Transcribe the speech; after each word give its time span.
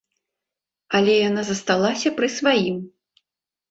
Але 1.01 1.13
яна 1.29 1.41
засталася 1.51 2.17
пры 2.19 2.35
сваім. 2.41 2.85